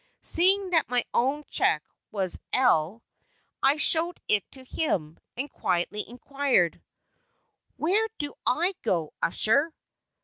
[0.23, 3.03] Seeing that my own check was "L,"
[3.61, 6.81] I showed it to him, and quietly inquired:
[7.77, 9.71] "Where do I go to, usher?"